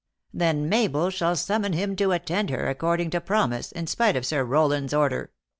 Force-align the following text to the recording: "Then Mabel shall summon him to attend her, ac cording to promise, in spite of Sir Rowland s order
"Then 0.33 0.67
Mabel 0.67 1.11
shall 1.11 1.35
summon 1.35 1.73
him 1.73 1.95
to 1.97 2.11
attend 2.11 2.49
her, 2.49 2.65
ac 2.67 2.79
cording 2.79 3.11
to 3.11 3.21
promise, 3.21 3.71
in 3.71 3.85
spite 3.85 4.15
of 4.15 4.25
Sir 4.25 4.43
Rowland 4.43 4.89
s 4.89 4.93
order 4.95 5.31